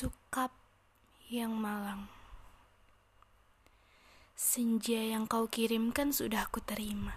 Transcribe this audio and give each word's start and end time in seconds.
Sukap 0.00 0.48
yang 1.28 1.60
malang. 1.60 2.08
Senja 4.32 4.96
yang 4.96 5.28
kau 5.28 5.44
kirimkan 5.44 6.08
sudah 6.08 6.48
ku 6.48 6.64
terima. 6.64 7.12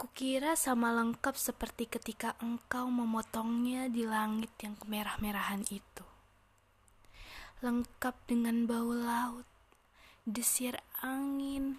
Kukira 0.00 0.56
sama 0.56 0.88
lengkap 0.96 1.36
seperti 1.36 1.84
ketika 1.84 2.32
engkau 2.40 2.88
memotongnya 2.88 3.92
di 3.92 4.08
langit 4.08 4.56
yang 4.64 4.72
kemerah-merahan 4.80 5.68
itu. 5.68 6.06
Lengkap 7.60 8.16
dengan 8.24 8.64
bau 8.64 8.96
laut, 8.96 9.44
desir 10.24 10.80
angin, 11.04 11.76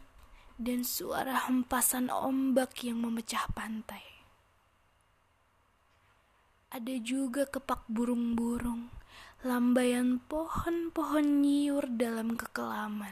dan 0.61 0.85
suara 0.85 1.49
hempasan 1.49 2.13
ombak 2.13 2.85
yang 2.85 3.01
memecah 3.01 3.49
pantai 3.57 4.10
ada 6.71 6.95
juga 7.03 7.43
kepak 7.43 7.83
burung-burung, 7.91 8.87
lambaian 9.43 10.23
pohon-pohon 10.23 11.43
nyiur 11.43 11.83
dalam 11.91 12.39
kekelaman. 12.39 13.11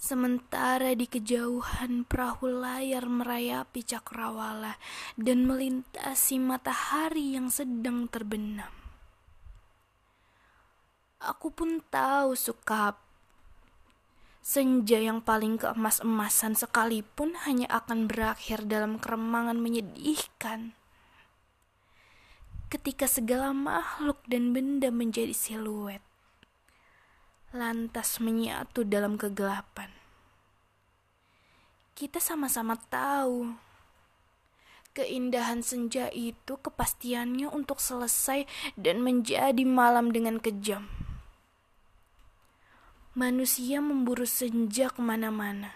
Sementara 0.00 0.96
di 0.96 1.04
kejauhan 1.04 2.08
perahu 2.08 2.48
layar 2.48 3.04
merayapi 3.04 3.84
cakrawala 3.84 4.80
dan 5.14 5.44
melintasi 5.44 6.40
matahari 6.40 7.36
yang 7.36 7.52
sedang 7.52 8.08
terbenam. 8.08 8.72
Aku 11.22 11.54
pun 11.54 11.84
tahu 11.86 12.34
sukap 12.34 13.11
Senja 14.42 14.98
yang 14.98 15.22
paling 15.22 15.54
keemas-emasan 15.54 16.58
sekalipun 16.58 17.38
hanya 17.46 17.70
akan 17.70 18.10
berakhir 18.10 18.66
dalam 18.66 18.98
keremangan 18.98 19.54
menyedihkan. 19.62 20.74
Ketika 22.66 23.06
segala 23.06 23.54
makhluk 23.54 24.18
dan 24.26 24.50
benda 24.50 24.90
menjadi 24.90 25.30
siluet, 25.30 26.02
lantas 27.54 28.18
menyatu 28.18 28.82
dalam 28.82 29.14
kegelapan. 29.14 29.94
Kita 31.94 32.18
sama-sama 32.18 32.74
tahu 32.90 33.54
keindahan 34.90 35.62
senja 35.62 36.10
itu 36.10 36.58
kepastiannya 36.58 37.46
untuk 37.46 37.78
selesai 37.78 38.50
dan 38.74 39.06
menjadi 39.06 39.62
malam 39.62 40.10
dengan 40.10 40.42
kejam 40.42 41.01
Manusia 43.12 43.84
memburu 43.84 44.24
senja 44.24 44.88
ke 44.88 45.04
mana-mana. 45.04 45.68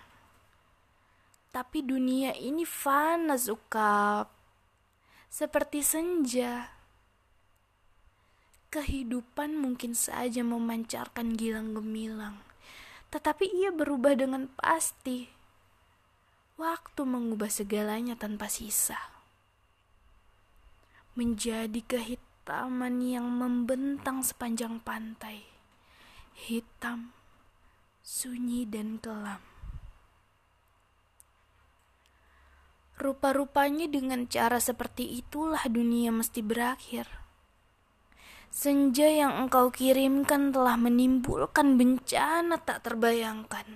Tapi 1.53 1.85
dunia 1.85 2.33
ini 2.33 2.65
fana, 2.65 3.37
Zukap. 3.37 4.33
Seperti 5.29 5.85
senja. 5.85 6.73
Kehidupan 8.73 9.53
mungkin 9.53 9.93
saja 9.93 10.41
memancarkan 10.41 11.37
gilang 11.37 11.77
gemilang. 11.77 12.41
Tetapi 13.13 13.53
ia 13.53 13.69
berubah 13.69 14.17
dengan 14.17 14.49
pasti. 14.57 15.29
Waktu 16.57 17.05
mengubah 17.05 17.53
segalanya 17.53 18.17
tanpa 18.17 18.49
sisa. 18.49 18.97
Menjadi 21.13 21.85
kehitaman 21.85 23.05
yang 23.05 23.29
membentang 23.29 24.25
sepanjang 24.25 24.81
pantai. 24.81 25.45
Hitam 26.33 27.16
sunyi 28.07 28.63
dan 28.71 29.03
kelam. 29.03 29.43
Rupa-rupanya 33.03 33.91
dengan 33.91 34.31
cara 34.31 34.63
seperti 34.63 35.19
itulah 35.19 35.67
dunia 35.67 36.15
mesti 36.15 36.39
berakhir. 36.39 37.11
Senja 38.47 39.11
yang 39.11 39.35
engkau 39.43 39.75
kirimkan 39.75 40.55
telah 40.55 40.79
menimbulkan 40.79 41.75
bencana 41.75 42.63
tak 42.63 42.87
terbayangkan. 42.87 43.75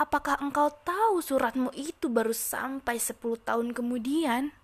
Apakah 0.00 0.40
engkau 0.40 0.72
tahu 0.80 1.20
suratmu 1.20 1.76
itu 1.76 2.08
baru 2.08 2.32
sampai 2.32 2.96
sepuluh 2.96 3.36
tahun 3.36 3.76
kemudian? 3.76 4.56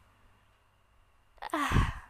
Ah, 1.52 2.08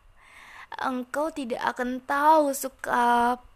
engkau 0.86 1.34
tidak 1.34 1.66
akan 1.74 1.98
tahu, 2.06 2.54
Sukap 2.54 3.55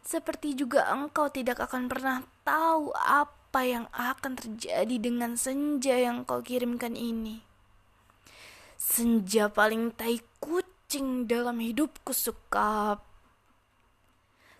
seperti 0.00 0.56
juga 0.56 0.88
engkau 0.88 1.28
tidak 1.28 1.60
akan 1.60 1.86
pernah 1.86 2.24
tahu 2.42 2.90
apa 2.96 3.60
yang 3.66 3.86
akan 3.92 4.34
terjadi 4.36 4.96
dengan 4.96 5.36
senja 5.36 5.96
yang 5.96 6.24
kau 6.24 6.40
kirimkan 6.40 6.96
ini. 6.96 7.44
Senja 8.80 9.52
paling 9.52 9.92
tai 9.92 10.18
kucing 10.40 11.28
dalam 11.28 11.60
hidupku 11.60 12.16
suka. 12.16 12.96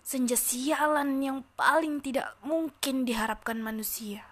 Senja 0.01 0.37
sialan 0.37 1.21
yang 1.21 1.41
paling 1.57 2.01
tidak 2.05 2.37
mungkin 2.45 3.05
diharapkan 3.05 3.57
manusia. 3.57 4.25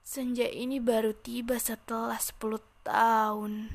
Senja 0.00 0.44
ini 0.44 0.76
baru 0.76 1.16
tiba 1.16 1.56
setelah 1.56 2.20
10 2.20 2.60
tahun 2.84 3.72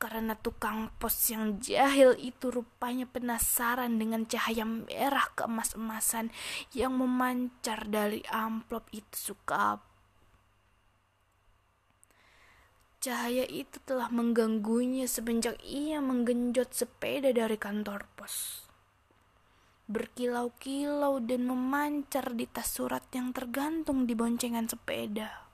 karena 0.00 0.32
tukang 0.32 0.88
pos 0.96 1.28
yang 1.28 1.60
jahil 1.60 2.16
itu 2.16 2.48
rupanya 2.48 3.04
penasaran 3.04 4.00
dengan 4.00 4.24
cahaya 4.24 4.64
merah 4.64 5.28
keemas-emasan 5.36 6.32
yang 6.72 6.96
memancar 6.96 7.84
dari 7.84 8.24
amplop 8.32 8.88
itu 8.96 9.36
suka. 9.36 9.76
Cahaya 13.04 13.44
itu 13.44 13.76
telah 13.84 14.08
mengganggunya 14.08 15.04
semenjak 15.04 15.60
ia 15.60 16.00
menggenjot 16.00 16.72
sepeda 16.72 17.36
dari 17.36 17.60
kantor 17.60 18.08
pos. 18.16 18.64
Berkilau-kilau 19.84 21.20
dan 21.20 21.44
memancar 21.44 22.32
di 22.32 22.48
tas 22.48 22.72
surat 22.72 23.04
yang 23.12 23.36
tergantung 23.36 24.08
di 24.08 24.16
boncengan 24.16 24.64
sepeda. 24.64 25.44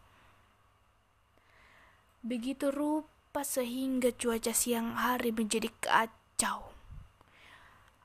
Begitu 2.22 2.70
rupa 2.74 3.15
sehingga 3.42 4.14
cuaca 4.14 4.54
siang 4.54 4.96
hari 4.96 5.34
menjadi 5.34 5.68
kacau. 5.82 6.72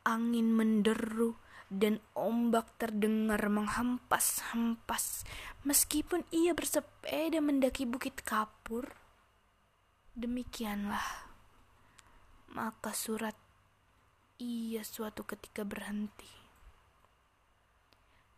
Angin 0.01 0.51
menderu 0.57 1.37
dan 1.71 2.03
ombak 2.17 2.67
terdengar 2.75 3.39
menghempas-hempas 3.47 5.23
meskipun 5.63 6.27
ia 6.35 6.51
bersepeda 6.51 7.39
mendaki 7.39 7.87
bukit 7.87 8.19
kapur. 8.25 8.91
Demikianlah. 10.17 11.31
Maka 12.51 12.91
surat 12.91 13.37
ia 14.41 14.83
suatu 14.83 15.23
ketika 15.23 15.63
berhenti. 15.63 16.27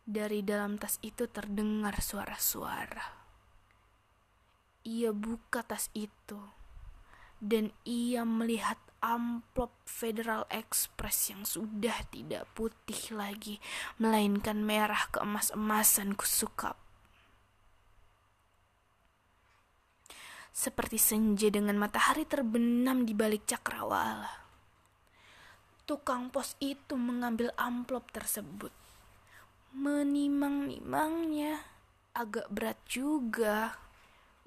Dari 0.04 0.44
dalam 0.44 0.76
tas 0.76 1.00
itu 1.00 1.26
terdengar 1.26 1.98
suara-suara. 1.98 3.24
Ia 4.84 5.10
buka 5.16 5.64
tas 5.64 5.88
itu 5.96 6.63
dan 7.42 7.74
ia 7.86 8.22
melihat 8.22 8.78
amplop 9.04 9.68
Federal 9.84 10.48
Express 10.48 11.28
yang 11.28 11.44
sudah 11.44 12.08
tidak 12.08 12.48
putih 12.56 13.12
lagi, 13.12 13.60
melainkan 14.00 14.64
merah 14.64 15.12
keemas-emasan 15.12 16.16
kusukap. 16.16 16.80
Seperti 20.54 20.96
senja 20.96 21.52
dengan 21.52 21.76
matahari 21.76 22.24
terbenam 22.24 23.04
di 23.04 23.12
balik 23.12 23.44
cakrawala. 23.44 24.30
Tukang 25.84 26.32
pos 26.32 26.56
itu 26.64 26.96
mengambil 26.96 27.52
amplop 27.60 28.08
tersebut. 28.08 28.72
Menimang-nimangnya 29.76 31.60
agak 32.16 32.48
berat 32.48 32.80
juga. 32.88 33.76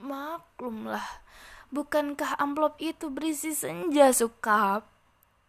Maklumlah, 0.01 1.05
Bukankah 1.67 2.39
amplop 2.39 2.79
itu 2.79 3.11
berisi 3.11 3.51
senja 3.51 4.07
sukap? 4.15 4.87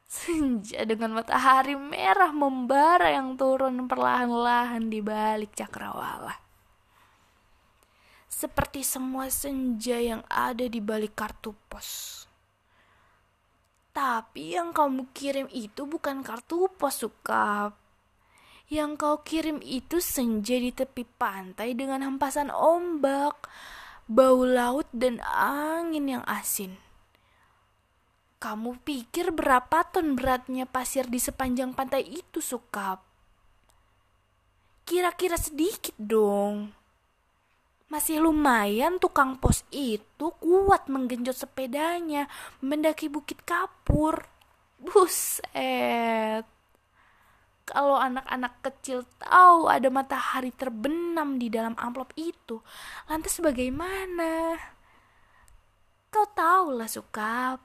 Senja 0.09 0.83
dengan 0.83 1.15
matahari 1.15 1.79
merah 1.79 2.35
membara 2.35 3.15
yang 3.15 3.39
turun 3.39 3.87
perlahan-lahan 3.87 4.91
di 4.91 4.99
balik 4.99 5.55
cakrawala. 5.55 6.35
Seperti 8.27 8.83
semua 8.83 9.31
senja 9.31 10.01
yang 10.01 10.27
ada 10.27 10.67
di 10.67 10.83
balik 10.83 11.15
kartu 11.15 11.55
pos. 11.71 12.27
Tapi 13.95 14.59
yang 14.59 14.75
kamu 14.75 15.11
kirim 15.11 15.47
itu 15.51 15.87
bukan 15.87 16.23
kartu 16.23 16.71
pos, 16.71 17.03
Sukap. 17.03 17.79
Yang 18.69 18.91
kau 19.01 19.17
kirim 19.25 19.59
itu 19.65 19.97
senja 20.03 20.61
di 20.61 20.69
tepi 20.69 21.03
pantai 21.17 21.73
dengan 21.73 22.05
hempasan 22.05 22.53
ombak 22.53 23.49
bau 24.09 24.41
laut 24.49 24.89
dan 24.97 25.21
angin 25.29 26.19
yang 26.19 26.25
asin. 26.25 26.81
Kamu 28.41 28.81
pikir 28.81 29.37
berapa 29.37 29.85
ton 29.93 30.17
beratnya 30.17 30.65
pasir 30.65 31.05
di 31.05 31.21
sepanjang 31.21 31.77
pantai 31.77 32.09
itu, 32.09 32.41
Sukap? 32.41 33.05
Kira-kira 34.89 35.37
sedikit 35.37 35.93
dong. 36.01 36.73
Masih 37.93 38.25
lumayan 38.25 38.97
tukang 38.97 39.37
pos 39.37 39.65
itu 39.69 40.33
kuat 40.41 40.89
menggenjot 40.89 41.37
sepedanya 41.37 42.29
mendaki 42.65 43.13
bukit 43.13 43.45
kapur. 43.45 44.25
Buset. 44.81 46.58
Kalau 47.69 48.01
anak-anak 48.01 48.65
kecil 48.65 49.05
tahu 49.21 49.69
ada 49.69 49.93
matahari 49.93 50.49
terbenam 50.57 51.37
di 51.37 51.53
dalam 51.53 51.77
amplop 51.77 52.17
itu, 52.17 52.65
lantas 53.13 53.37
bagaimana? 53.45 54.57
Kau 56.09 56.25
tahu 56.33 56.81
lah 56.81 56.89
Sukap. 56.89 57.61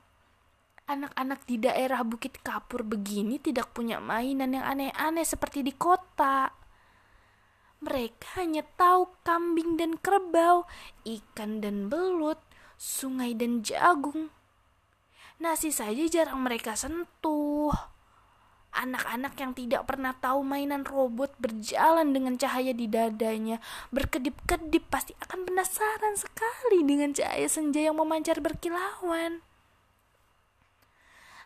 Anak-anak 0.84 1.48
di 1.48 1.56
daerah 1.64 2.04
Bukit 2.04 2.44
Kapur 2.44 2.84
begini 2.84 3.40
tidak 3.40 3.72
punya 3.72 4.04
mainan 4.04 4.52
yang 4.52 4.68
aneh-aneh 4.68 5.24
seperti 5.24 5.64
di 5.64 5.72
kota 5.72 6.52
mereka 7.84 8.40
hanya 8.40 8.64
tahu 8.80 9.12
kambing 9.28 9.76
dan 9.76 10.00
kerbau, 10.00 10.64
ikan 11.04 11.60
dan 11.60 11.92
belut, 11.92 12.40
sungai 12.80 13.36
dan 13.36 13.60
jagung. 13.60 14.32
Nasi 15.44 15.68
saja 15.76 16.08
jarang 16.08 16.40
mereka 16.48 16.80
sentuh. 16.80 17.76
Anak-anak 18.74 19.38
yang 19.38 19.54
tidak 19.54 19.86
pernah 19.86 20.18
tahu 20.18 20.42
mainan 20.42 20.82
robot 20.82 21.30
berjalan 21.38 22.10
dengan 22.10 22.42
cahaya 22.42 22.74
di 22.74 22.90
dadanya, 22.90 23.62
berkedip-kedip 23.94 24.90
pasti 24.90 25.14
akan 25.22 25.46
penasaran 25.46 26.18
sekali 26.18 26.82
dengan 26.82 27.14
cahaya 27.14 27.46
senja 27.46 27.86
yang 27.86 28.02
memancar 28.02 28.42
berkilauan. 28.42 29.46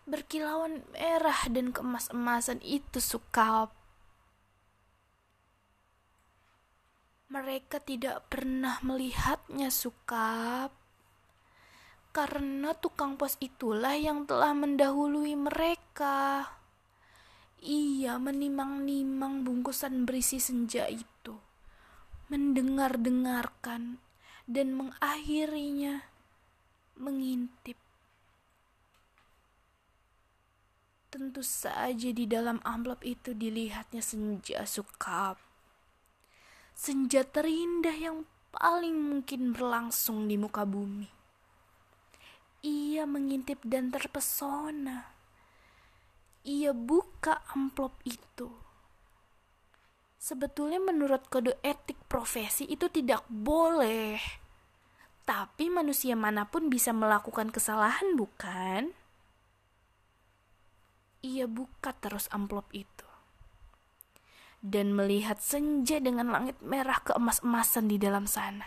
Berkilauan 0.07 0.87
merah 0.95 1.51
dan 1.51 1.75
keemas-emasan 1.75 2.63
itu 2.63 3.03
suka 3.03 3.67
Mereka 7.27 7.83
tidak 7.83 8.23
pernah 8.31 8.79
melihatnya 8.79 9.67
sukap. 9.67 10.71
Karena 12.15 12.71
tukang 12.71 13.19
pos 13.19 13.35
itulah 13.43 13.99
yang 13.99 14.23
telah 14.23 14.55
mendahului 14.55 15.35
mereka. 15.35 16.56
Ia 17.63 18.21
menimang-nimang 18.21 19.41
bungkusan 19.41 20.05
berisi 20.05 20.37
senja 20.37 20.85
itu, 20.85 21.37
mendengar-dengarkan, 22.29 23.97
dan 24.45 24.67
mengakhirinya 24.77 26.05
mengintip. 26.97 27.77
Tentu 31.09 31.41
saja 31.41 32.09
di 32.13 32.25
dalam 32.29 32.61
amplop 32.61 33.01
itu 33.01 33.33
dilihatnya 33.33 34.05
senja 34.05 34.61
sukap 34.69 35.47
senja 36.77 37.25
terindah 37.25 37.97
yang 37.97 38.29
paling 38.53 38.93
mungkin 38.93 39.49
berlangsung 39.49 40.29
di 40.29 40.37
muka 40.37 40.61
bumi. 40.61 41.09
Ia 42.61 43.09
mengintip 43.09 43.65
dan 43.65 43.89
terpesona. 43.89 45.16
Ia 46.47 46.71
buka 46.71 47.43
amplop 47.51 47.99
itu. 48.07 48.47
Sebetulnya 50.15 50.79
menurut 50.79 51.27
kode 51.27 51.59
etik 51.59 51.99
profesi 52.07 52.63
itu 52.71 52.87
tidak 52.87 53.27
boleh. 53.27 54.15
Tapi 55.27 55.67
manusia 55.67 56.15
mana 56.15 56.47
pun 56.47 56.71
bisa 56.71 56.95
melakukan 56.95 57.51
kesalahan, 57.51 58.15
bukan? 58.15 58.95
Ia 61.27 61.51
buka 61.51 61.91
terus 61.99 62.31
amplop 62.31 62.71
itu 62.71 63.07
dan 64.67 64.93
melihat 64.93 65.37
senja 65.39 66.01
dengan 66.01 66.33
langit 66.33 66.57
merah 66.65 66.99
keemas-emasan 67.05 67.87
di 67.87 67.97
dalam 68.01 68.25
sana. 68.25 68.65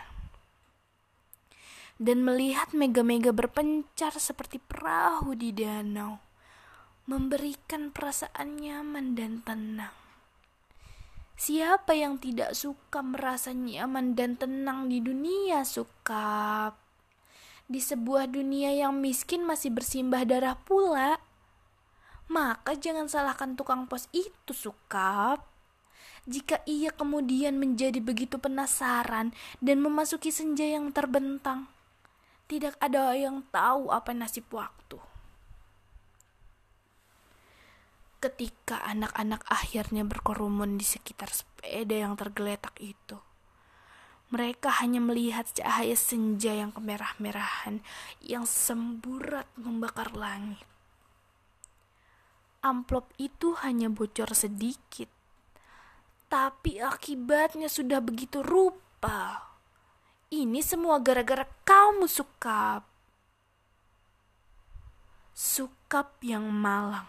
Dan 2.01 2.25
melihat 2.25 2.73
mega-mega 2.73 3.29
berpencar 3.29 4.17
seperti 4.17 4.57
perahu 4.57 5.37
di 5.37 5.53
danau, 5.53 6.17
memberikan 7.11 7.91
perasaan 7.91 8.55
nyaman 8.55 9.19
dan 9.19 9.43
tenang. 9.43 9.91
Siapa 11.35 11.91
yang 11.91 12.15
tidak 12.23 12.55
suka 12.55 13.03
merasa 13.03 13.51
nyaman 13.51 14.15
dan 14.15 14.39
tenang 14.39 14.87
di 14.87 15.03
dunia 15.03 15.67
suka? 15.67 16.71
Di 17.67 17.83
sebuah 17.83 18.31
dunia 18.31 18.71
yang 18.71 18.95
miskin 19.03 19.43
masih 19.43 19.75
bersimbah 19.75 20.23
darah 20.23 20.55
pula. 20.55 21.19
Maka 22.31 22.79
jangan 22.79 23.11
salahkan 23.11 23.59
tukang 23.59 23.91
pos 23.91 24.07
itu, 24.15 24.55
Sukap 24.55 25.51
jika 26.29 26.61
ia 26.69 26.93
kemudian 26.93 27.57
menjadi 27.57 27.97
begitu 27.97 28.37
penasaran 28.37 29.33
dan 29.57 29.77
memasuki 29.81 30.29
senja 30.29 30.63
yang 30.63 30.93
terbentang. 30.93 31.65
Tidak 32.45 32.77
ada 32.77 33.17
yang 33.17 33.41
tahu 33.49 33.89
apa 33.89 34.13
nasib 34.13 34.45
waktu. 34.53 35.10
Ketika 38.21 38.85
anak-anak 38.85 39.41
akhirnya 39.49 40.05
berkerumun 40.05 40.77
di 40.77 40.85
sekitar 40.85 41.33
sepeda 41.33 42.05
yang 42.05 42.13
tergeletak 42.13 42.77
itu, 42.77 43.17
mereka 44.29 44.69
hanya 44.77 45.01
melihat 45.01 45.49
cahaya 45.49 45.97
senja 45.97 46.53
yang 46.53 46.69
kemerah-merahan 46.69 47.81
yang 48.21 48.45
semburat 48.45 49.49
membakar 49.57 50.13
langit. 50.13 50.61
Amplop 52.61 53.09
itu 53.17 53.57
hanya 53.65 53.89
bocor 53.89 54.37
sedikit 54.37 55.09
tapi 56.31 56.79
akibatnya 56.79 57.67
sudah 57.67 57.99
begitu 57.99 58.39
rupa. 58.39 59.51
Ini 60.31 60.63
semua 60.63 61.03
gara-gara 61.03 61.43
kamu, 61.67 62.07
Sukap. 62.07 62.87
Sukap 65.35 66.15
yang 66.23 66.47
malang, 66.47 67.03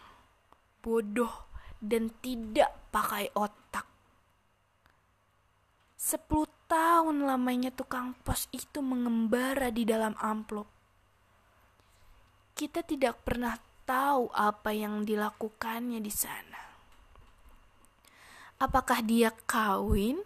bodoh, 0.82 1.48
dan 1.78 2.10
tidak 2.18 2.74
pakai 2.90 3.30
otak. 3.38 3.86
Sepuluh 5.94 6.50
tahun 6.66 7.24
lamanya 7.24 7.70
tukang 7.70 8.18
pos 8.26 8.50
itu 8.50 8.82
mengembara 8.82 9.70
di 9.70 9.86
dalam 9.86 10.18
amplop. 10.18 10.66
Kita 12.58 12.82
tidak 12.82 13.22
pernah 13.22 13.54
tahu 13.86 14.28
apa 14.34 14.74
yang 14.74 15.06
dilakukannya 15.06 16.02
di 16.02 16.12
sana. 16.12 16.62
Apakah 18.62 19.02
dia 19.02 19.34
kawin, 19.46 20.22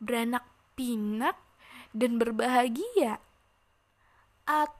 beranak 0.00 0.44
pinak, 0.72 1.36
dan 1.92 2.16
berbahagia? 2.16 3.20
Atau 4.48 4.77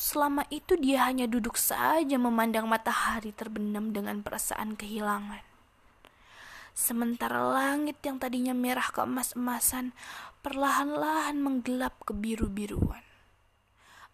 selama 0.00 0.48
itu 0.48 0.80
dia 0.80 1.04
hanya 1.04 1.28
duduk 1.28 1.60
saja 1.60 2.16
memandang 2.16 2.64
matahari 2.64 3.36
terbenam 3.36 3.92
dengan 3.92 4.24
perasaan 4.24 4.80
kehilangan? 4.80 5.44
Sementara 6.72 7.44
langit 7.44 8.00
yang 8.00 8.16
tadinya 8.16 8.56
merah 8.56 8.88
keemas-emasan 8.88 9.92
perlahan-lahan 10.40 11.36
menggelap 11.36 12.00
ke 12.08 12.16
biru-biruan. 12.16 13.04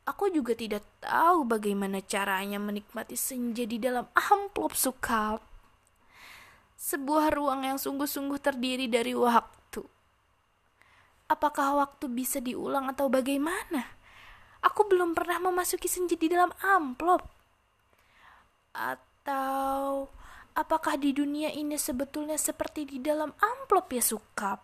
Aku 0.07 0.31
juga 0.35 0.59
tidak 0.59 0.83
tahu 0.99 1.47
bagaimana 1.47 2.03
caranya 2.03 2.59
menikmati 2.59 3.15
senja 3.15 3.63
di 3.63 3.79
dalam 3.79 4.11
amplop 4.15 4.75
sukap 4.75 5.39
sebuah 6.77 7.33
ruang 7.33 7.65
yang 7.65 7.79
sungguh-sungguh 7.81 8.39
terdiri 8.39 8.87
dari 8.87 9.17
waktu. 9.17 9.83
Apakah 11.27 11.83
waktu 11.83 12.07
bisa 12.07 12.39
diulang 12.39 12.87
atau 12.93 13.11
bagaimana? 13.11 13.96
Aku 14.65 14.89
belum 14.89 15.13
pernah 15.13 15.51
memasuki 15.51 15.89
senja 15.91 16.17
di 16.17 16.31
dalam 16.31 16.53
amplop. 16.63 17.25
Atau 18.73 20.09
apakah 20.57 20.97
di 20.97 21.13
dunia 21.13 21.53
ini 21.53 21.77
sebetulnya 21.77 22.41
seperti 22.41 22.87
di 22.87 22.99
dalam 23.01 23.33
amplop 23.37 23.93
ya 23.93 24.03
sukap? 24.05 24.61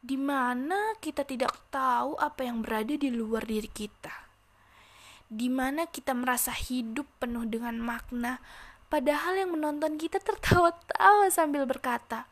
Di 0.00 0.16
mana 0.16 0.94
kita 1.02 1.26
tidak 1.26 1.72
tahu 1.72 2.14
apa 2.16 2.46
yang 2.46 2.62
berada 2.62 2.94
di 2.94 3.10
luar 3.10 3.42
diri 3.42 3.68
kita. 3.68 4.12
Di 5.26 5.50
mana 5.50 5.90
kita 5.90 6.14
merasa 6.14 6.54
hidup 6.54 7.04
penuh 7.18 7.42
dengan 7.50 7.74
makna 7.82 8.38
Padahal 8.86 9.34
yang 9.34 9.50
menonton 9.58 9.98
kita 9.98 10.22
tertawa-tawa 10.22 11.26
sambil 11.26 11.66
berkata, 11.66 12.30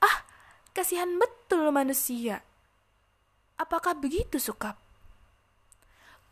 "Ah, 0.00 0.24
kasihan 0.72 1.20
betul 1.20 1.68
manusia." 1.68 2.40
Apakah 3.60 3.92
begitu, 3.92 4.40
Sukap? 4.40 4.80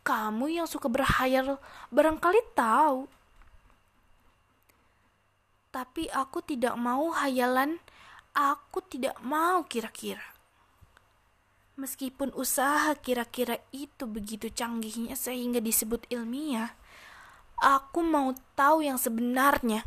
Kamu 0.03 0.49
yang 0.49 0.67
suka 0.67 0.87
berhayal 0.89 1.61
barangkali 1.93 2.41
tahu. 2.55 3.05
Tapi 5.69 6.09
aku 6.09 6.41
tidak 6.41 6.73
mau 6.75 7.13
hayalan, 7.13 7.77
aku 8.33 8.81
tidak 8.85 9.15
mau 9.21 9.61
kira-kira. 9.69 10.23
Meskipun 11.79 12.35
usaha 12.35 12.91
kira-kira 12.99 13.61
itu 13.71 14.03
begitu 14.03 14.51
canggihnya 14.51 15.15
sehingga 15.15 15.63
disebut 15.63 16.09
ilmiah, 16.11 16.75
Aku 17.59 17.99
mau 17.99 18.31
tahu 18.55 18.87
yang 18.87 18.95
sebenarnya. 18.95 19.83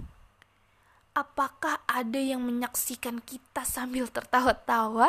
Apakah 1.16 1.80
ada 1.88 2.20
yang 2.20 2.44
menyaksikan 2.44 3.24
kita 3.24 3.64
sambil 3.64 4.12
tertawa-tawa? 4.12 5.08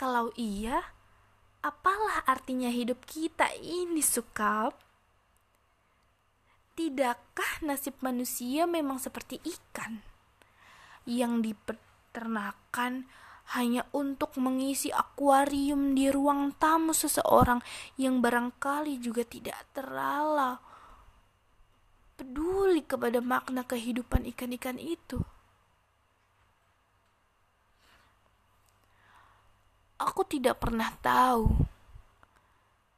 Kalau 0.00 0.32
iya, 0.40 0.80
apalah 1.64 2.20
artinya 2.28 2.68
hidup 2.68 3.08
kita 3.08 3.48
ini, 3.56 4.04
Sukap? 4.04 4.76
Tidakkah 6.76 7.64
nasib 7.64 7.96
manusia 8.04 8.68
memang 8.68 9.00
seperti 9.00 9.40
ikan 9.40 10.04
yang 11.08 11.40
dipeternakan 11.40 13.08
hanya 13.56 13.84
untuk 13.92 14.36
mengisi 14.40 14.92
akuarium 14.92 15.96
di 15.96 16.08
ruang 16.12 16.52
tamu 16.56 16.92
seseorang 16.92 17.60
yang 18.00 18.20
barangkali 18.24 18.98
juga 19.00 19.22
tidak 19.24 19.68
terlalu 19.76 20.56
peduli 22.18 22.82
kepada 22.82 23.22
makna 23.22 23.62
kehidupan 23.62 24.26
ikan-ikan 24.34 24.80
itu? 24.80 25.22
Aku 29.94 30.23
tidak 30.34 30.58
pernah 30.58 30.90
tahu. 30.98 31.46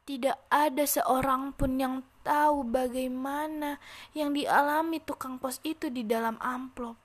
Tidak 0.09 0.49
ada 0.49 0.85
seorang 0.89 1.53
pun 1.53 1.77
yang 1.77 2.01
tahu 2.25 2.65
bagaimana 2.65 3.77
yang 4.17 4.33
dialami 4.33 5.05
tukang 5.05 5.37
pos 5.37 5.61
itu 5.61 5.93
di 5.93 6.01
dalam 6.07 6.41
amplop. 6.41 6.97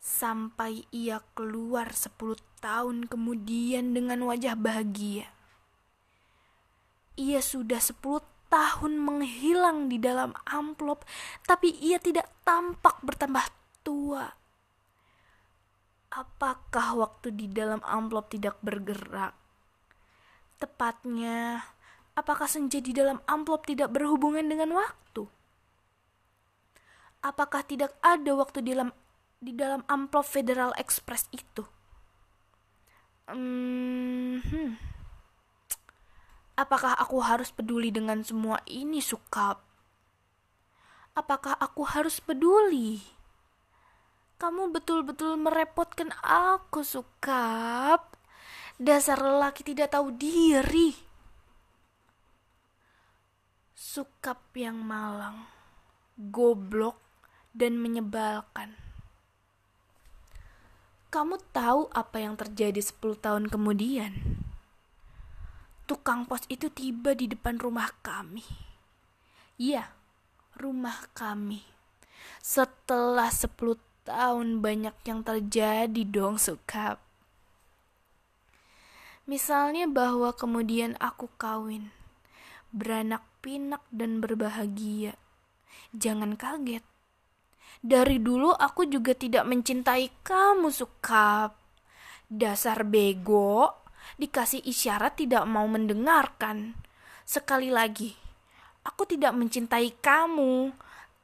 Sampai 0.00 0.88
ia 0.94 1.20
keluar 1.36 1.92
sepuluh 1.92 2.38
tahun 2.64 3.10
kemudian 3.10 3.92
dengan 3.92 4.24
wajah 4.24 4.56
bahagia. 4.56 5.28
Ia 7.20 7.42
sudah 7.42 7.82
sepuluh 7.82 8.22
tahun 8.46 9.02
menghilang 9.02 9.90
di 9.90 9.98
dalam 9.98 10.30
amplop, 10.46 11.02
tapi 11.42 11.74
ia 11.82 11.98
tidak 11.98 12.30
tampak 12.46 13.02
bertambah 13.02 13.50
tua. 13.82 14.45
Apakah 16.16 16.96
waktu 16.96 17.28
di 17.36 17.46
dalam 17.52 17.84
amplop 17.84 18.32
tidak 18.32 18.56
bergerak? 18.64 19.36
Tepatnya, 20.56 21.60
Apakah 22.16 22.48
senja 22.48 22.80
di 22.80 22.96
dalam 22.96 23.20
amplop 23.28 23.68
tidak 23.68 23.92
berhubungan 23.92 24.48
dengan 24.48 24.72
waktu? 24.72 25.28
Apakah 27.20 27.60
tidak 27.60 27.92
ada 28.00 28.32
waktu 28.32 28.64
di 28.64 28.72
dalam 28.72 28.88
di 29.36 29.52
dalam 29.52 29.84
amplop 29.84 30.24
Federal 30.24 30.72
Express 30.80 31.28
itu? 31.28 31.60
Hmm, 33.28 34.40
hmm. 34.40 34.80
Apakah 36.56 36.96
aku 36.96 37.20
harus 37.20 37.52
peduli 37.52 37.92
dengan 37.92 38.24
semua 38.24 38.64
ini, 38.64 39.04
Sukap? 39.04 39.60
Apakah 41.12 41.52
aku 41.60 41.84
harus 41.84 42.16
peduli? 42.16 43.04
Kamu 44.36 44.68
betul-betul 44.72 45.40
merepotkan 45.40 46.12
aku, 46.22 46.84
Sukap. 46.84 48.16
Dasar 48.76 49.16
lelaki 49.16 49.64
tidak 49.64 49.96
tahu 49.96 50.12
diri 50.12 51.06
sukap 53.96 54.52
yang 54.52 54.76
malang, 54.76 55.48
goblok, 56.20 57.00
dan 57.56 57.80
menyebalkan. 57.80 58.76
Kamu 61.08 61.40
tahu 61.56 61.88
apa 61.96 62.20
yang 62.20 62.36
terjadi 62.36 62.76
10 62.76 63.16
tahun 63.16 63.44
kemudian? 63.48 64.12
Tukang 65.88 66.28
pos 66.28 66.44
itu 66.52 66.68
tiba 66.68 67.16
di 67.16 67.24
depan 67.24 67.56
rumah 67.56 67.88
kami. 68.04 68.44
Iya, 69.56 69.88
rumah 70.60 71.08
kami. 71.16 71.64
Setelah 72.44 73.32
10 73.32 73.80
tahun 74.06 74.62
banyak 74.62 74.94
yang 75.02 75.26
terjadi 75.26 76.02
dong, 76.06 76.38
Sukap. 76.38 77.02
Misalnya 79.26 79.90
bahwa 79.90 80.30
kemudian 80.30 80.94
aku 81.02 81.26
kawin, 81.34 81.90
beranak 82.70 83.26
pinak 83.42 83.82
dan 83.90 84.22
berbahagia. 84.22 85.18
Jangan 85.90 86.38
kaget. 86.38 86.86
Dari 87.82 88.22
dulu 88.22 88.54
aku 88.54 88.86
juga 88.86 89.18
tidak 89.18 89.42
mencintai 89.50 90.22
kamu, 90.22 90.70
Sukap. 90.70 91.58
Dasar 92.30 92.86
bego, 92.86 93.74
dikasih 94.14 94.62
isyarat 94.62 95.18
tidak 95.18 95.42
mau 95.50 95.66
mendengarkan. 95.66 96.78
Sekali 97.26 97.74
lagi, 97.74 98.14
aku 98.86 99.10
tidak 99.10 99.34
mencintai 99.34 99.98
kamu. 99.98 100.70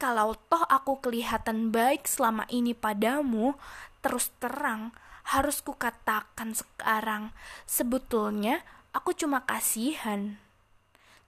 Kalau 0.03 0.35
toh 0.51 0.67
aku 0.67 0.99
kelihatan 0.99 1.71
baik 1.71 2.03
selama 2.11 2.43
ini 2.51 2.75
padamu, 2.75 3.55
terus 4.03 4.35
terang 4.35 4.91
harus 5.31 5.63
kukatakan 5.63 6.51
sekarang. 6.51 7.31
Sebetulnya 7.63 8.67
aku 8.91 9.15
cuma 9.15 9.47
kasihan. 9.47 10.35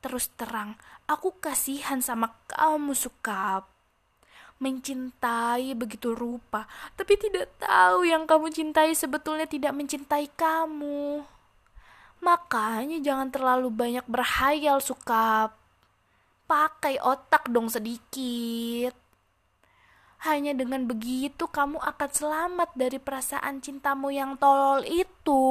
Terus 0.03 0.27
terang, 0.35 0.75
aku 1.07 1.39
kasihan 1.39 2.03
sama 2.03 2.35
kamu, 2.51 2.91
Sukap. 2.91 3.63
Mencintai 4.59 5.71
begitu 5.71 6.11
rupa, 6.11 6.67
tapi 6.99 7.15
tidak 7.15 7.55
tahu 7.63 8.03
yang 8.03 8.27
kamu 8.27 8.51
cintai 8.51 8.91
sebetulnya 8.91 9.47
tidak 9.47 9.71
mencintai 9.71 10.27
kamu. 10.35 11.23
Makanya 12.19 12.99
jangan 12.99 13.31
terlalu 13.31 13.71
banyak 13.71 14.03
berhayal, 14.03 14.83
Sukap. 14.83 15.64
Pakai 16.45 17.01
otak 17.01 17.49
dong 17.49 17.67
sedikit. 17.67 18.93
Hanya 20.25 20.57
dengan 20.57 20.89
begitu 20.89 21.45
kamu 21.45 21.77
akan 21.81 22.09
selamat 22.09 22.69
dari 22.73 22.97
perasaan 22.97 23.61
cintamu 23.61 24.09
yang 24.09 24.37
tolol 24.37 24.81
itu 24.85 25.43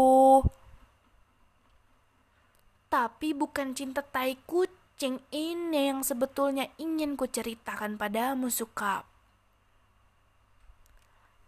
tapi 2.95 3.35
bukan 3.35 3.75
cinta 3.75 4.07
tai 4.07 4.39
kucing 4.47 5.19
ini 5.35 5.91
yang 5.91 6.07
sebetulnya 6.07 6.71
ingin 6.79 7.19
ku 7.19 7.27
ceritakan 7.27 7.99
padamu, 7.99 8.47
Suka. 8.55 9.03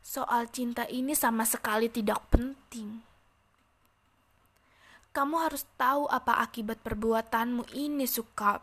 Soal 0.03 0.50
cinta 0.50 0.91
ini 0.91 1.15
sama 1.15 1.47
sekali 1.47 1.87
tidak 1.87 2.19
penting. 2.35 2.99
Kamu 5.15 5.38
harus 5.38 5.62
tahu 5.79 6.11
apa 6.11 6.43
akibat 6.43 6.83
perbuatanmu 6.83 7.71
ini, 7.79 8.11
Suka. 8.11 8.59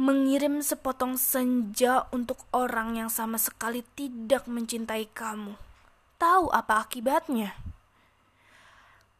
Mengirim 0.00 0.64
sepotong 0.64 1.20
senja 1.20 2.08
untuk 2.08 2.40
orang 2.56 2.96
yang 2.96 3.12
sama 3.12 3.36
sekali 3.36 3.84
tidak 3.92 4.48
mencintai 4.48 5.12
kamu. 5.12 5.52
Tahu 6.16 6.48
apa 6.48 6.88
akibatnya? 6.88 7.52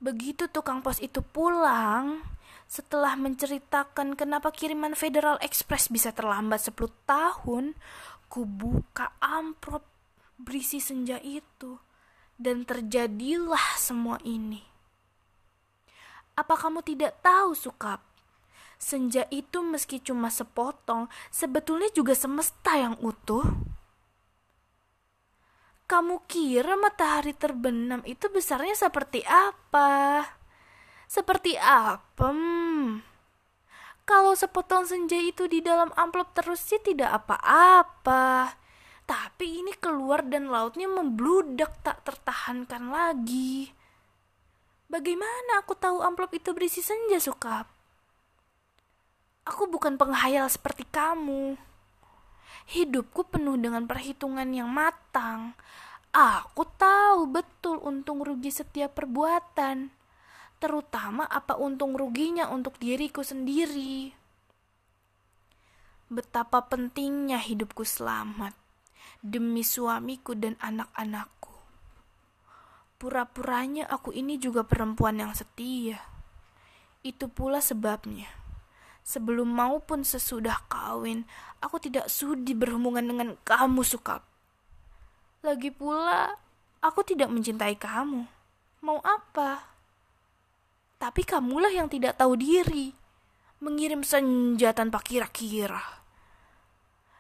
Begitu 0.01 0.49
tukang 0.49 0.81
pos 0.81 0.97
itu 1.05 1.21
pulang, 1.21 2.25
setelah 2.65 3.13
menceritakan 3.13 4.17
kenapa 4.17 4.49
kiriman 4.49 4.97
Federal 4.97 5.37
Express 5.45 5.93
bisa 5.93 6.17
terlambat 6.17 6.65
10 6.65 6.89
tahun, 7.05 7.77
ku 8.33 8.49
buka 8.49 9.13
amplop 9.21 9.85
berisi 10.41 10.81
senja 10.81 11.21
itu 11.21 11.77
dan 12.41 12.65
terjadilah 12.65 13.77
semua 13.77 14.17
ini. 14.25 14.65
Apa 16.41 16.57
kamu 16.57 16.81
tidak 16.81 17.21
tahu, 17.21 17.53
Sukap? 17.53 18.10
Senja 18.81 19.29
itu 19.29 19.61
meski 19.61 20.01
cuma 20.01 20.33
sepotong, 20.33 21.13
sebetulnya 21.29 21.93
juga 21.93 22.17
semesta 22.17 22.81
yang 22.81 22.97
utuh. 23.05 23.45
Kamu 25.85 26.25
kira 26.25 26.81
matahari 26.81 27.37
terbenam 27.37 28.01
itu 28.09 28.33
besarnya 28.33 28.73
seperti 28.73 29.21
apa? 29.29 30.25
Seperti 31.05 31.61
apa? 31.61 32.33
Hmm. 32.33 33.05
Kalau 34.09 34.33
sepotong 34.33 34.89
senja 34.89 35.19
itu 35.21 35.45
di 35.45 35.61
dalam 35.61 35.93
amplop 35.93 36.33
terus 36.33 36.65
sih 36.65 36.81
tidak 36.81 37.21
apa-apa. 37.21 38.57
Tapi 39.05 39.61
ini 39.61 39.77
keluar 39.77 40.25
dan 40.25 40.49
lautnya 40.49 40.89
membludak 40.89 41.85
tak 41.85 42.01
tertahankan 42.07 42.89
lagi. 42.89 43.75
Bagaimana 44.89 45.61
aku 45.61 45.77
tahu 45.77 46.01
amplop 46.01 46.33
itu 46.33 46.55
berisi 46.57 46.81
senja, 46.81 47.21
Sukap? 47.21 47.80
Aku 49.50 49.66
bukan 49.66 49.99
penghayal 49.99 50.47
seperti 50.47 50.87
kamu. 50.87 51.59
Hidupku 52.71 53.26
penuh 53.35 53.59
dengan 53.59 53.83
perhitungan 53.83 54.47
yang 54.47 54.71
matang. 54.71 55.59
Aku 56.14 56.62
tahu 56.78 57.26
betul 57.26 57.83
untung 57.83 58.23
rugi 58.23 58.54
setiap 58.54 58.95
perbuatan, 58.95 59.90
terutama 60.62 61.26
apa 61.26 61.59
untung 61.59 61.99
ruginya 61.99 62.47
untuk 62.47 62.78
diriku 62.78 63.26
sendiri. 63.26 64.14
Betapa 66.07 66.71
pentingnya 66.71 67.42
hidupku 67.42 67.83
selamat 67.83 68.54
demi 69.19 69.66
suamiku 69.66 70.38
dan 70.38 70.54
anak-anakku. 70.62 71.54
Pura-puranya 73.02 73.90
aku 73.90 74.14
ini 74.14 74.38
juga 74.38 74.62
perempuan 74.62 75.19
yang 75.19 75.35
setia. 75.35 75.99
Itu 77.02 77.26
pula 77.30 77.59
sebabnya 77.59 78.39
sebelum 79.07 79.50
maupun 79.50 80.07
sesudah 80.07 80.66
kawin, 80.71 81.28
aku 81.61 81.80
tidak 81.80 82.09
sudi 82.09 82.57
berhubungan 82.57 83.04
dengan 83.04 83.28
kamu, 83.45 83.83
Sukap. 83.85 84.25
Lagi 85.40 85.73
pula, 85.73 86.37
Aku 86.80 87.04
tidak 87.04 87.28
mencintai 87.28 87.76
kamu. 87.76 88.25
Mau 88.80 89.04
apa? 89.04 89.69
Tapi 90.97 91.23
kamulah 91.28 91.69
yang 91.69 91.92
tidak 91.92 92.16
tahu 92.16 92.40
diri. 92.40 92.97
Mengirim 93.61 94.00
senja 94.00 94.73
tanpa 94.73 95.04
kira-kira. 95.04 96.00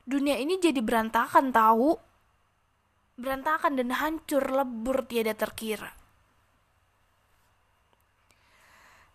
Dunia 0.08 0.40
ini 0.40 0.56
jadi 0.56 0.80
berantakan 0.80 1.52
tahu. 1.52 1.92
Berantakan 3.20 3.76
dan 3.76 3.92
hancur 4.00 4.40
lebur 4.48 5.04
tiada 5.04 5.36
terkira. 5.36 5.92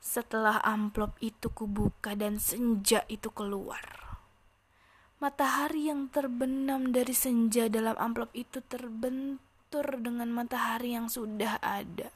Setelah 0.05 0.61
amplop 0.61 1.17
itu 1.17 1.49
kubuka 1.49 2.13
dan 2.13 2.37
senja 2.37 3.01
itu 3.09 3.33
keluar. 3.33 3.81
Matahari 5.17 5.89
yang 5.89 6.13
terbenam 6.13 6.93
dari 6.93 7.17
senja 7.17 7.65
dalam 7.73 7.97
amplop 7.97 8.29
itu 8.37 8.61
terbentur 8.61 9.97
dengan 9.97 10.29
matahari 10.29 10.93
yang 10.93 11.09
sudah 11.09 11.57
ada. 11.57 12.13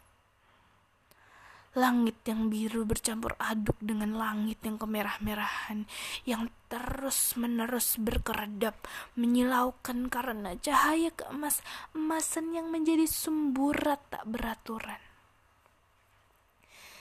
Langit 1.73 2.21
yang 2.29 2.53
biru 2.53 2.85
bercampur 2.85 3.33
aduk 3.41 3.81
dengan 3.81 4.13
langit 4.13 4.61
yang 4.61 4.77
kemerah-merahan 4.77 5.89
yang 6.29 6.53
terus-menerus 6.69 7.97
berkeredap 7.97 8.77
menyilaukan 9.17 10.13
karena 10.13 10.53
cahaya 10.61 11.09
keemas-emasan 11.17 12.53
yang 12.53 12.69
menjadi 12.69 13.09
sumburat 13.09 13.97
tak 14.13 14.29
beraturan. 14.29 15.08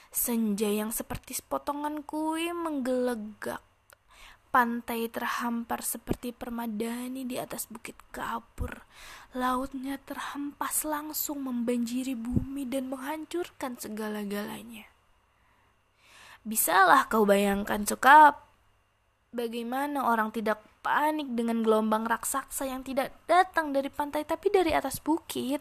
Senja 0.08 0.68
yang 0.68 0.88
seperti 0.88 1.36
sepotongan 1.36 2.00
kue 2.02 2.52
menggelegak. 2.52 3.60
Pantai 4.48 5.12
terhampar 5.12 5.84
seperti 5.84 6.32
permadani 6.32 7.28
di 7.28 7.36
atas 7.36 7.68
bukit 7.68 8.00
kapur. 8.08 8.88
Lautnya 9.36 10.00
terhempas 10.00 10.88
langsung 10.88 11.44
membanjiri 11.44 12.16
bumi 12.16 12.64
dan 12.64 12.88
menghancurkan 12.88 13.76
segala-galanya. 13.76 14.88
Bisalah 16.48 17.04
kau 17.12 17.28
bayangkan, 17.28 17.84
Sokap, 17.84 18.48
bagaimana 19.28 20.08
orang 20.08 20.32
tidak 20.32 20.64
panik 20.80 21.28
dengan 21.36 21.60
gelombang 21.60 22.08
raksasa 22.08 22.64
yang 22.64 22.80
tidak 22.80 23.12
datang 23.28 23.76
dari 23.76 23.92
pantai 23.92 24.24
tapi 24.24 24.48
dari 24.48 24.72
atas 24.72 25.04
bukit 25.04 25.60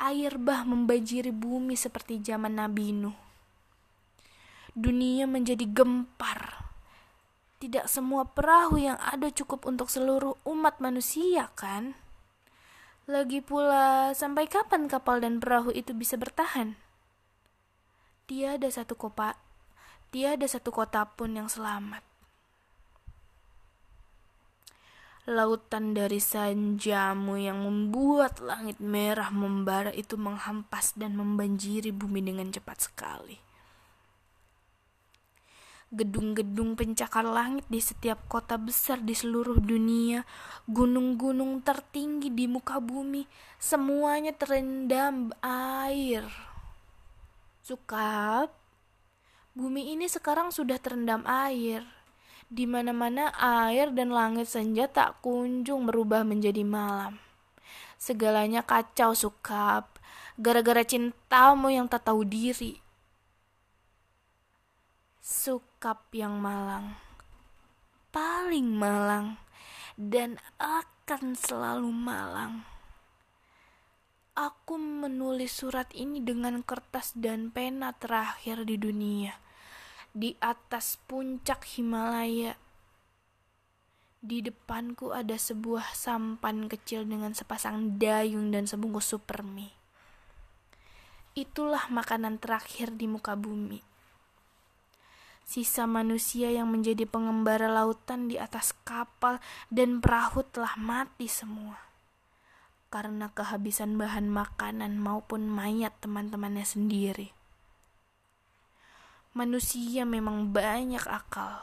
air 0.00 0.40
bah 0.40 0.64
membanjiri 0.64 1.28
bumi 1.28 1.76
seperti 1.76 2.24
zaman 2.24 2.56
Nabi 2.56 2.96
Nuh. 2.96 3.14
Dunia 4.72 5.28
menjadi 5.28 5.68
gempar. 5.68 6.72
Tidak 7.60 7.84
semua 7.84 8.24
perahu 8.24 8.80
yang 8.80 8.96
ada 8.96 9.28
cukup 9.28 9.68
untuk 9.68 9.92
seluruh 9.92 10.40
umat 10.48 10.80
manusia, 10.80 11.52
kan? 11.52 11.92
Lagi 13.04 13.44
pula, 13.44 14.16
sampai 14.16 14.48
kapan 14.48 14.88
kapal 14.88 15.20
dan 15.20 15.44
perahu 15.44 15.68
itu 15.68 15.92
bisa 15.92 16.16
bertahan? 16.16 16.80
Tiada 18.24 18.72
satu 18.72 18.96
kota, 18.96 19.36
tiada 20.08 20.48
satu 20.48 20.72
kota 20.72 21.04
pun 21.04 21.36
yang 21.36 21.52
selamat. 21.52 22.09
Lautan 25.28 25.92
dari 25.92 26.16
sanjamu 26.16 27.36
yang 27.36 27.60
membuat 27.60 28.40
langit 28.40 28.80
merah 28.80 29.28
membara 29.28 29.92
itu 29.92 30.16
menghampas 30.16 30.96
dan 30.96 31.12
membanjiri 31.12 31.92
bumi 31.92 32.24
dengan 32.24 32.48
cepat 32.48 32.88
sekali. 32.88 33.36
Gedung-gedung 35.92 36.72
pencakar 36.72 37.28
langit 37.28 37.68
di 37.68 37.84
setiap 37.84 38.24
kota 38.32 38.56
besar 38.56 39.04
di 39.04 39.12
seluruh 39.12 39.60
dunia, 39.60 40.24
gunung-gunung 40.64 41.60
tertinggi 41.60 42.32
di 42.32 42.48
muka 42.48 42.80
bumi, 42.80 43.28
semuanya 43.60 44.32
terendam 44.32 45.36
air. 45.44 46.24
Sukap, 47.60 48.56
bumi 49.52 49.92
ini 49.92 50.08
sekarang 50.08 50.48
sudah 50.48 50.80
terendam 50.80 51.20
air 51.28 51.99
di 52.50 52.66
mana-mana 52.66 53.30
air 53.38 53.94
dan 53.94 54.10
langit 54.10 54.50
senja 54.50 54.90
tak 54.90 55.22
kunjung 55.22 55.86
berubah 55.86 56.26
menjadi 56.26 56.66
malam. 56.66 57.22
Segalanya 57.94 58.66
kacau 58.66 59.14
sukap, 59.14 59.86
gara-gara 60.34 60.82
cintamu 60.82 61.70
yang 61.70 61.86
tak 61.86 62.10
tahu 62.10 62.26
diri. 62.26 62.82
Sukap 65.22 66.10
yang 66.10 66.42
malang, 66.42 66.98
paling 68.10 68.66
malang, 68.66 69.38
dan 69.94 70.42
akan 70.58 71.38
selalu 71.38 71.94
malang. 71.94 72.66
Aku 74.34 74.74
menulis 74.74 75.54
surat 75.54 75.86
ini 75.94 76.18
dengan 76.18 76.66
kertas 76.66 77.14
dan 77.14 77.54
pena 77.54 77.94
terakhir 77.94 78.66
di 78.66 78.74
dunia 78.74 79.49
di 80.10 80.34
atas 80.42 80.98
puncak 81.06 81.62
Himalaya. 81.76 82.58
Di 84.20 84.44
depanku 84.44 85.16
ada 85.16 85.38
sebuah 85.40 85.96
sampan 85.96 86.68
kecil 86.68 87.08
dengan 87.08 87.32
sepasang 87.32 87.96
dayung 87.96 88.52
dan 88.52 88.68
sebungkus 88.68 89.16
super 89.16 89.40
mie. 89.40 89.72
Itulah 91.32 91.88
makanan 91.88 92.36
terakhir 92.36 92.92
di 92.92 93.08
muka 93.08 93.38
bumi. 93.38 93.80
Sisa 95.46 95.88
manusia 95.88 96.52
yang 96.52 96.68
menjadi 96.68 97.08
pengembara 97.08 97.70
lautan 97.70 98.28
di 98.28 98.36
atas 98.36 98.76
kapal 98.84 99.40
dan 99.72 100.04
perahu 100.04 100.44
telah 100.46 100.76
mati 100.76 101.26
semua. 101.26 101.80
Karena 102.92 103.30
kehabisan 103.32 103.96
bahan 103.96 104.28
makanan 104.28 104.98
maupun 104.98 105.48
mayat 105.48 105.96
teman-temannya 106.02 106.66
sendiri. 106.66 107.39
Manusia 109.30 110.02
memang 110.02 110.50
banyak 110.50 111.06
akal, 111.06 111.62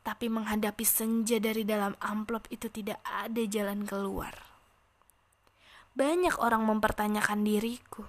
tapi 0.00 0.32
menghadapi 0.32 0.88
senja 0.88 1.36
dari 1.36 1.60
dalam 1.60 1.92
amplop 2.00 2.48
itu 2.48 2.72
tidak 2.72 2.96
ada 3.04 3.44
jalan 3.44 3.84
keluar. 3.84 4.32
Banyak 5.92 6.40
orang 6.40 6.64
mempertanyakan 6.64 7.44
diriku. 7.44 8.08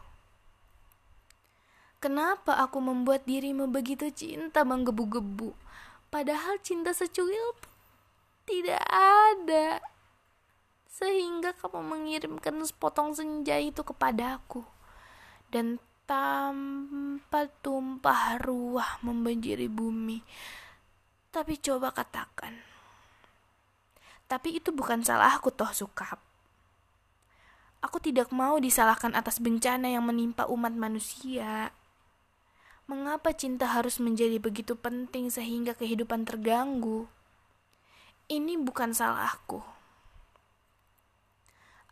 Kenapa 2.00 2.56
aku 2.64 2.80
membuat 2.80 3.28
dirimu 3.28 3.68
begitu 3.68 4.08
cinta 4.16 4.64
menggebu-gebu, 4.64 5.52
padahal 6.08 6.56
cinta 6.64 6.96
secuil 6.96 7.52
tidak 8.48 8.80
ada. 8.88 9.84
Sehingga 10.88 11.52
kamu 11.52 11.84
mengirimkan 11.84 12.64
sepotong 12.64 13.12
senja 13.12 13.60
itu 13.60 13.84
kepadaku. 13.84 14.64
Dan 15.52 15.84
tanpa 16.06 17.50
tumpah 17.62 18.38
ruah 18.42 19.02
membanjiri 19.02 19.66
bumi. 19.70 20.22
Tapi 21.34 21.60
coba 21.60 21.92
katakan, 21.92 22.56
tapi 24.26 24.58
itu 24.58 24.74
bukan 24.74 25.06
salahku 25.06 25.54
toh 25.54 25.70
sukap. 25.70 26.18
Aku 27.86 28.02
tidak 28.02 28.34
mau 28.34 28.58
disalahkan 28.58 29.14
atas 29.14 29.38
bencana 29.38 29.94
yang 29.94 30.02
menimpa 30.02 30.50
umat 30.50 30.74
manusia. 30.74 31.70
Mengapa 32.90 33.30
cinta 33.34 33.70
harus 33.70 34.02
menjadi 34.02 34.42
begitu 34.42 34.74
penting 34.74 35.30
sehingga 35.30 35.78
kehidupan 35.78 36.26
terganggu? 36.26 37.06
Ini 38.26 38.58
bukan 38.58 38.90
salahku. 38.90 39.62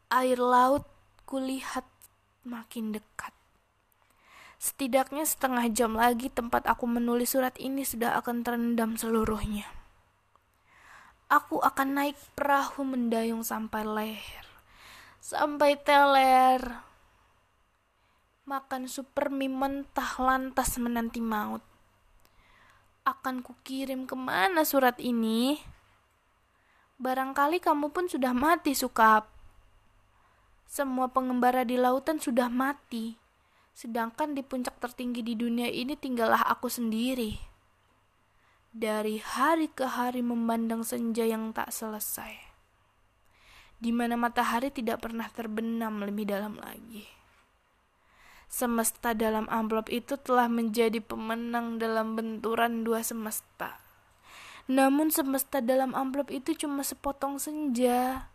Air 0.09 0.41
laut 0.41 0.89
kulihat 1.29 1.85
makin 2.41 2.97
dekat. 2.97 3.42
Setidaknya 4.63 5.27
setengah 5.27 5.67
jam 5.75 5.91
lagi 5.99 6.31
tempat 6.31 6.63
aku 6.71 6.87
menulis 6.87 7.35
surat 7.35 7.51
ini 7.59 7.83
sudah 7.83 8.15
akan 8.23 8.47
terendam 8.47 8.95
seluruhnya. 8.95 9.67
Aku 11.27 11.59
akan 11.59 11.99
naik 11.99 12.15
perahu 12.31 12.87
mendayung 12.87 13.43
sampai 13.43 13.83
leher, 13.83 14.47
sampai 15.19 15.75
teler. 15.83 16.63
Makan 18.47 18.87
super 18.87 19.27
mie 19.27 19.51
mentah 19.51 20.15
lantas 20.23 20.79
menanti 20.79 21.19
maut. 21.19 21.59
Akan 23.03 23.43
kukirim 23.43 24.07
ke 24.07 24.15
mana 24.15 24.63
surat 24.63 24.95
ini? 25.03 25.59
Barangkali 27.03 27.59
kamu 27.59 27.91
pun 27.91 28.07
sudah 28.07 28.31
mati, 28.31 28.71
Sukap. 28.71 29.27
Semua 30.71 31.11
pengembara 31.11 31.67
di 31.67 31.75
lautan 31.75 32.23
sudah 32.23 32.47
mati 32.47 33.22
Sedangkan 33.73 34.37
di 34.37 34.45
puncak 34.45 34.77
tertinggi 34.77 35.25
di 35.25 35.33
dunia 35.33 35.65
ini 35.65 35.97
tinggallah 35.97 36.45
aku 36.45 36.69
sendiri. 36.69 37.41
Dari 38.69 39.17
hari 39.17 39.69
ke 39.69 39.85
hari 39.85 40.21
memandang 40.21 40.85
senja 40.85 41.25
yang 41.25 41.53
tak 41.53 41.73
selesai. 41.73 42.37
Di 43.81 43.89
mana 43.89 44.13
matahari 44.13 44.69
tidak 44.69 45.01
pernah 45.01 45.25
terbenam 45.33 46.05
lebih 46.05 46.29
dalam 46.29 46.57
lagi. 46.61 47.05
Semesta 48.45 49.17
dalam 49.17 49.49
amplop 49.49 49.89
itu 49.89 50.13
telah 50.21 50.45
menjadi 50.45 51.01
pemenang 51.01 51.81
dalam 51.81 52.13
benturan 52.13 52.85
dua 52.85 53.01
semesta. 53.01 53.81
Namun 54.69 55.09
semesta 55.09 55.59
dalam 55.59 55.97
amplop 55.97 56.29
itu 56.29 56.53
cuma 56.53 56.85
sepotong 56.85 57.41
senja. 57.41 58.29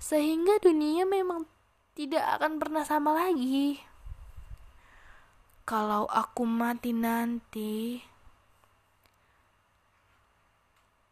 Sehingga 0.00 0.56
dunia 0.64 1.04
memang 1.04 1.44
tidak 1.92 2.24
akan 2.40 2.56
pernah 2.56 2.82
sama 2.88 3.12
lagi. 3.12 3.87
Kalau 5.68 6.08
aku 6.08 6.48
mati 6.48 6.96
nanti, 6.96 8.00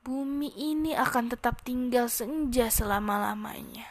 bumi 0.01 0.49
ini 0.49 0.97
akan 0.97 1.29
tetap 1.29 1.61
tinggal 1.61 2.09
senja 2.09 2.73
selama-lamanya. 2.73 3.85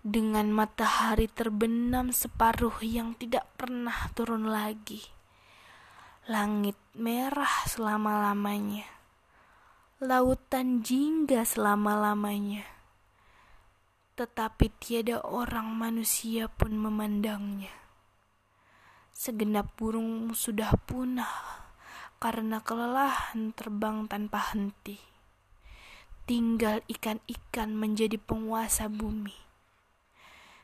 Dengan 0.00 0.48
matahari 0.48 1.28
terbenam 1.28 2.08
separuh 2.08 2.80
yang 2.80 3.12
tidak 3.20 3.44
pernah 3.60 4.08
turun 4.16 4.48
lagi. 4.48 5.04
Langit 6.24 6.80
merah 6.96 7.68
selama-lamanya. 7.68 8.88
Lautan 10.00 10.80
jingga 10.80 11.44
selama-lamanya. 11.44 12.64
Tetapi 14.16 14.72
tiada 14.80 15.20
orang 15.20 15.76
manusia 15.76 16.48
pun 16.48 16.72
memandangnya. 16.72 17.79
Segenap 19.20 19.76
burung 19.76 20.32
sudah 20.32 20.72
punah 20.88 21.28
karena 22.24 22.56
kelelahan 22.64 23.52
terbang 23.52 24.08
tanpa 24.08 24.40
henti. 24.56 24.96
Tinggal 26.24 26.80
ikan-ikan 26.88 27.76
menjadi 27.76 28.16
penguasa 28.16 28.88
bumi. 28.88 29.36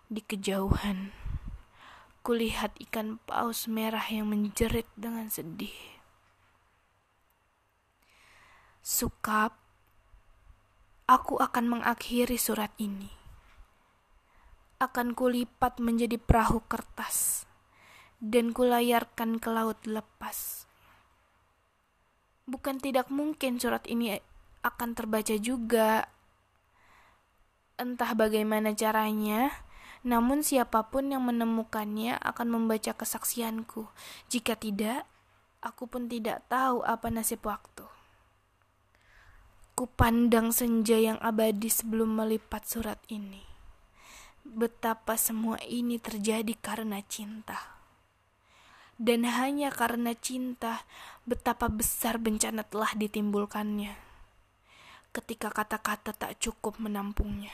Di 0.09 0.25
kejauhan, 0.25 1.13
kulihat 2.25 2.73
ikan 2.89 3.21
paus 3.29 3.69
merah 3.69 4.09
yang 4.09 4.33
menjerit 4.33 4.89
dengan 4.97 5.29
sedih. 5.29 5.77
Sukap, 8.81 9.53
aku 11.05 11.45
akan 11.45 11.77
mengakhiri 11.77 12.41
surat 12.41 12.73
ini. 12.81 13.13
Akan 14.81 15.13
kulipat 15.13 15.77
menjadi 15.77 16.17
perahu 16.17 16.65
kertas 16.65 17.46
dan 18.21 18.53
kulayarkan 18.57 19.39
ke 19.41 19.49
laut 19.53 19.81
lepas 19.85 20.67
bukan 22.47 22.79
tidak 22.79 23.11
mungkin 23.11 23.59
surat 23.59 23.83
ini 23.91 24.23
akan 24.63 24.95
terbaca 24.95 25.35
juga. 25.37 26.07
Entah 27.77 28.17
bagaimana 28.17 28.73
caranya, 28.73 29.53
namun 30.07 30.41
siapa 30.41 30.89
pun 30.89 31.13
yang 31.13 31.27
menemukannya 31.29 32.17
akan 32.17 32.49
membaca 32.49 32.97
kesaksianku. 32.97 33.91
Jika 34.33 34.57
tidak, 34.57 35.05
aku 35.61 35.85
pun 35.91 36.09
tidak 36.09 36.47
tahu 36.49 36.81
apa 36.87 37.13
nasib 37.13 37.45
waktu. 37.45 37.85
Kupandang 39.77 40.57
senja 40.57 40.97
yang 40.97 41.21
abadi 41.21 41.69
sebelum 41.69 42.17
melipat 42.17 42.65
surat 42.65 42.97
ini. 43.13 43.45
Betapa 44.47 45.21
semua 45.21 45.61
ini 45.69 46.01
terjadi 46.01 46.57
karena 46.57 47.05
cinta 47.05 47.76
dan 48.97 49.29
hanya 49.29 49.69
karena 49.69 50.17
cinta, 50.17 50.89
betapa 51.29 51.69
besar 51.69 52.17
bencana 52.17 52.65
telah 52.65 52.97
ditimbulkannya. 52.97 53.93
Ketika 55.13 55.53
kata-kata 55.53 56.17
tak 56.17 56.41
cukup 56.41 56.81
menampungnya, 56.81 57.53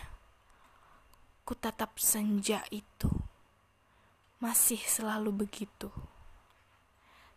ku 1.42 1.58
tatap 1.58 1.98
senja 1.98 2.62
itu 2.70 3.10
masih 4.38 4.78
selalu 4.82 5.46
begitu, 5.46 5.90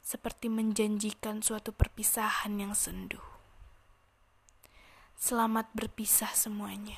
seperti 0.05 0.53
menjanjikan 0.53 1.41
suatu 1.41 1.73
perpisahan 1.73 2.53
yang 2.61 2.77
sendu. 2.77 3.21
Selamat 5.17 5.69
berpisah 5.73 6.29
semuanya. 6.37 6.97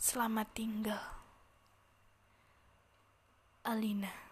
Selamat 0.00 0.48
tinggal. 0.56 1.00
Alina 3.60 4.29